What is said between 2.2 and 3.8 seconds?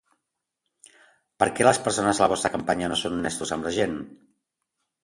de la vostra campanya no són honestos amb la